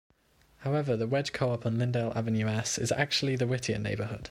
[0.61, 4.19] However the Wedge Co-op on Lyndale Avenue S is actually in the Whittier neighborhood.